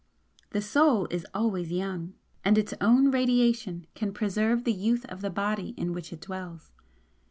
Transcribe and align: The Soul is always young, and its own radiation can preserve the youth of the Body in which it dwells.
The 0.49 0.63
Soul 0.63 1.07
is 1.11 1.27
always 1.31 1.71
young, 1.71 2.15
and 2.43 2.57
its 2.57 2.73
own 2.81 3.11
radiation 3.11 3.85
can 3.93 4.11
preserve 4.13 4.63
the 4.63 4.73
youth 4.73 5.05
of 5.05 5.21
the 5.21 5.29
Body 5.29 5.75
in 5.77 5.93
which 5.93 6.11
it 6.11 6.21
dwells. 6.21 6.71